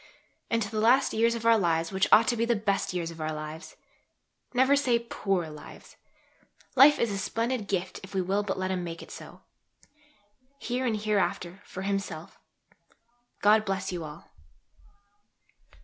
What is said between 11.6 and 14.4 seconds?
for Himself. God bless you all.